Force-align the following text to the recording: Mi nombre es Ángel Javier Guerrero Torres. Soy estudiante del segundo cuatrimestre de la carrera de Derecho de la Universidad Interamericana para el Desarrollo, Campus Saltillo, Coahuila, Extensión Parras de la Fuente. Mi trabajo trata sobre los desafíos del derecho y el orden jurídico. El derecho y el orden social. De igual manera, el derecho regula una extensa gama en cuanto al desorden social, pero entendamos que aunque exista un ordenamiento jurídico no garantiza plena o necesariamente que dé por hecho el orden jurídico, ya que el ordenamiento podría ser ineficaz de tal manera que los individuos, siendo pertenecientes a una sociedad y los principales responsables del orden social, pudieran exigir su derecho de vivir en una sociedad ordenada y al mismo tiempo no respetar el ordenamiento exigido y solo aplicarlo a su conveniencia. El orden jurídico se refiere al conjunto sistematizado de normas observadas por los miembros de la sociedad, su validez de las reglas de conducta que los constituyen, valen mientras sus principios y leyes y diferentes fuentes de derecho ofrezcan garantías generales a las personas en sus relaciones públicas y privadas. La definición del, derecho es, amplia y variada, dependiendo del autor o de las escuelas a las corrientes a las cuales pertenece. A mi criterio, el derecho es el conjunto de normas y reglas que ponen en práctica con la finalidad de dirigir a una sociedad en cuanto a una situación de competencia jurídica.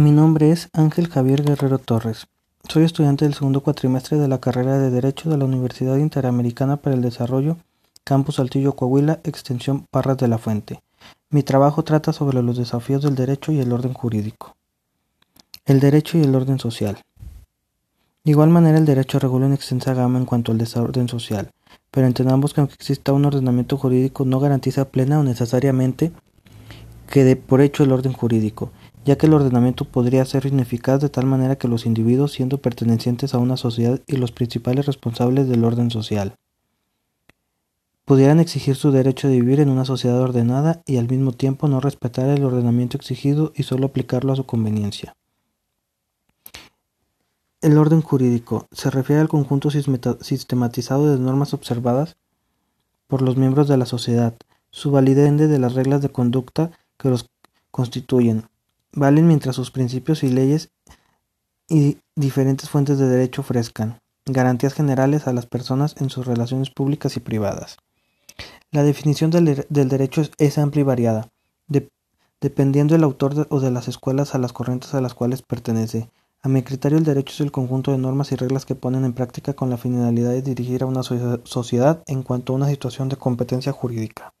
Mi 0.00 0.12
nombre 0.12 0.50
es 0.50 0.70
Ángel 0.72 1.08
Javier 1.08 1.44
Guerrero 1.44 1.78
Torres. 1.78 2.26
Soy 2.66 2.84
estudiante 2.84 3.26
del 3.26 3.34
segundo 3.34 3.60
cuatrimestre 3.60 4.16
de 4.16 4.28
la 4.28 4.40
carrera 4.40 4.78
de 4.78 4.88
Derecho 4.88 5.28
de 5.28 5.36
la 5.36 5.44
Universidad 5.44 5.98
Interamericana 5.98 6.78
para 6.78 6.96
el 6.96 7.02
Desarrollo, 7.02 7.58
Campus 8.02 8.36
Saltillo, 8.36 8.74
Coahuila, 8.74 9.20
Extensión 9.24 9.84
Parras 9.90 10.16
de 10.16 10.28
la 10.28 10.38
Fuente. 10.38 10.80
Mi 11.28 11.42
trabajo 11.42 11.84
trata 11.84 12.14
sobre 12.14 12.42
los 12.42 12.56
desafíos 12.56 13.02
del 13.02 13.14
derecho 13.14 13.52
y 13.52 13.60
el 13.60 13.70
orden 13.74 13.92
jurídico. 13.92 14.56
El 15.66 15.80
derecho 15.80 16.16
y 16.16 16.22
el 16.22 16.34
orden 16.34 16.58
social. 16.58 16.96
De 18.24 18.30
igual 18.30 18.48
manera, 18.48 18.78
el 18.78 18.86
derecho 18.86 19.18
regula 19.18 19.44
una 19.44 19.54
extensa 19.54 19.92
gama 19.92 20.18
en 20.18 20.24
cuanto 20.24 20.50
al 20.50 20.56
desorden 20.56 21.08
social, 21.08 21.50
pero 21.90 22.06
entendamos 22.06 22.54
que 22.54 22.62
aunque 22.62 22.76
exista 22.76 23.12
un 23.12 23.26
ordenamiento 23.26 23.76
jurídico 23.76 24.24
no 24.24 24.40
garantiza 24.40 24.86
plena 24.86 25.20
o 25.20 25.24
necesariamente 25.24 26.10
que 27.06 27.22
dé 27.24 27.36
por 27.36 27.60
hecho 27.60 27.84
el 27.84 27.92
orden 27.92 28.14
jurídico, 28.14 28.70
ya 29.04 29.16
que 29.16 29.26
el 29.26 29.34
ordenamiento 29.34 29.84
podría 29.84 30.24
ser 30.24 30.46
ineficaz 30.46 31.00
de 31.00 31.08
tal 31.08 31.26
manera 31.26 31.56
que 31.56 31.68
los 31.68 31.86
individuos, 31.86 32.32
siendo 32.32 32.58
pertenecientes 32.58 33.34
a 33.34 33.38
una 33.38 33.56
sociedad 33.56 34.00
y 34.06 34.16
los 34.16 34.32
principales 34.32 34.86
responsables 34.86 35.48
del 35.48 35.64
orden 35.64 35.90
social, 35.90 36.34
pudieran 38.04 38.40
exigir 38.40 38.74
su 38.74 38.90
derecho 38.90 39.28
de 39.28 39.40
vivir 39.40 39.60
en 39.60 39.70
una 39.70 39.84
sociedad 39.84 40.20
ordenada 40.20 40.82
y 40.84 40.96
al 40.96 41.08
mismo 41.08 41.32
tiempo 41.32 41.68
no 41.68 41.80
respetar 41.80 42.28
el 42.28 42.44
ordenamiento 42.44 42.96
exigido 42.96 43.52
y 43.54 43.62
solo 43.62 43.86
aplicarlo 43.86 44.32
a 44.32 44.36
su 44.36 44.44
conveniencia. 44.46 45.14
El 47.60 47.78
orden 47.78 48.00
jurídico 48.02 48.66
se 48.72 48.90
refiere 48.90 49.20
al 49.20 49.28
conjunto 49.28 49.70
sistematizado 49.70 51.14
de 51.14 51.22
normas 51.22 51.54
observadas 51.54 52.16
por 53.06 53.22
los 53.22 53.36
miembros 53.36 53.68
de 53.68 53.76
la 53.76 53.86
sociedad, 53.86 54.34
su 54.70 54.90
validez 54.90 55.36
de 55.36 55.58
las 55.58 55.74
reglas 55.74 56.02
de 56.02 56.08
conducta 56.08 56.70
que 56.96 57.10
los 57.10 57.26
constituyen, 57.70 58.49
valen 58.92 59.26
mientras 59.26 59.56
sus 59.56 59.70
principios 59.70 60.22
y 60.22 60.28
leyes 60.28 60.70
y 61.68 61.98
diferentes 62.16 62.68
fuentes 62.68 62.98
de 62.98 63.08
derecho 63.08 63.42
ofrezcan 63.42 64.00
garantías 64.26 64.74
generales 64.74 65.26
a 65.26 65.32
las 65.32 65.46
personas 65.46 65.96
en 66.00 66.10
sus 66.10 66.26
relaciones 66.26 66.70
públicas 66.70 67.16
y 67.16 67.20
privadas. 67.20 67.78
La 68.70 68.82
definición 68.82 69.30
del, 69.30 69.66
derecho 69.68 70.22
es, 70.38 70.58
amplia 70.58 70.82
y 70.82 70.84
variada, 70.84 71.28
dependiendo 72.40 72.94
del 72.94 73.04
autor 73.04 73.46
o 73.50 73.60
de 73.60 73.70
las 73.70 73.88
escuelas 73.88 74.34
a 74.34 74.38
las 74.38 74.52
corrientes 74.52 74.94
a 74.94 75.00
las 75.00 75.14
cuales 75.14 75.42
pertenece. 75.42 76.08
A 76.42 76.48
mi 76.48 76.62
criterio, 76.62 76.96
el 76.96 77.04
derecho 77.04 77.34
es 77.34 77.40
el 77.40 77.52
conjunto 77.52 77.92
de 77.92 77.98
normas 77.98 78.32
y 78.32 78.36
reglas 78.36 78.64
que 78.64 78.74
ponen 78.74 79.04
en 79.04 79.12
práctica 79.12 79.52
con 79.52 79.68
la 79.68 79.76
finalidad 79.76 80.30
de 80.30 80.42
dirigir 80.42 80.82
a 80.82 80.86
una 80.86 81.02
sociedad 81.02 82.02
en 82.06 82.22
cuanto 82.22 82.52
a 82.52 82.56
una 82.56 82.68
situación 82.68 83.08
de 83.10 83.16
competencia 83.16 83.72
jurídica. 83.72 84.32